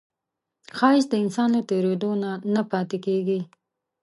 [0.77, 3.39] ښایست د انسان له تېرېدو نه نه پاتې کېږي